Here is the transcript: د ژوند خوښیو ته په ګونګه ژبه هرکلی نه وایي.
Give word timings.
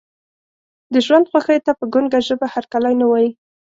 د 0.93 0.95
ژوند 1.05 1.29
خوښیو 1.31 1.63
ته 1.65 1.71
په 1.79 1.85
ګونګه 1.93 2.19
ژبه 2.27 2.47
هرکلی 2.53 2.93
نه 3.01 3.05
وایي. 3.11 3.29